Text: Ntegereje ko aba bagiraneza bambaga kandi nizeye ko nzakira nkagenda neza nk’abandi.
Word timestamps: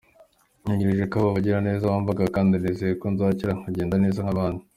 Ntegereje 0.63 1.03
ko 1.11 1.15
aba 1.21 1.35
bagiraneza 1.35 1.91
bambaga 1.91 2.23
kandi 2.35 2.53
nizeye 2.61 2.93
ko 3.01 3.05
nzakira 3.13 3.57
nkagenda 3.59 3.95
neza 4.03 4.19
nk’abandi. 4.23 4.63